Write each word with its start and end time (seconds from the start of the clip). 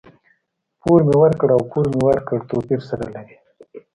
پور 0.81 0.99
مي 1.07 1.15
ورکړ 1.23 1.49
او 1.55 1.61
پور 1.69 1.85
مې 1.91 2.01
ورکړ؛ 2.09 2.37
توپير 2.49 2.79
سره 2.89 3.05
لري. 3.13 3.35